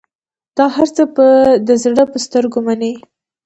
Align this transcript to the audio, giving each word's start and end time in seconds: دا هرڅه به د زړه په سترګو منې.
دا 0.57 0.65
هرڅه 0.75 1.03
به 1.15 1.27
د 1.67 1.69
زړه 1.83 2.03
په 2.11 2.17
سترګو 2.25 2.59
منې. 2.67 2.93